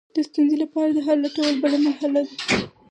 د 0.15 0.17
ستونزې 0.27 0.57
لپاره 0.63 0.89
د 0.93 0.99
حل 1.05 1.17
لټول 1.25 1.53
بله 1.61 1.77
مرحله 1.85 2.19
ده. 2.25 2.31